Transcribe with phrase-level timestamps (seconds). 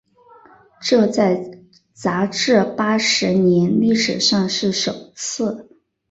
[0.81, 1.51] 这在
[1.93, 5.69] 杂志八十年历史上是首次。